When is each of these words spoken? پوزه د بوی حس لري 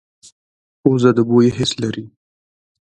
پوزه 0.81 1.11
د 1.17 1.19
بوی 1.29 1.47
حس 1.57 1.71
لري 1.83 2.05